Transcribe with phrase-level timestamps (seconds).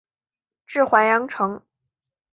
[0.65, 1.61] 治淮阳城。